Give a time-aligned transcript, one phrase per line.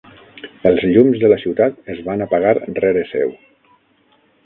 [0.69, 3.39] Els llums de la ciutat es van apagar rere seu.